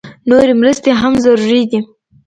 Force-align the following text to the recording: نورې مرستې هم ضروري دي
نورې 0.29 0.53
مرستې 0.61 0.91
هم 1.01 1.13
ضروري 1.23 1.61
دي 1.69 1.79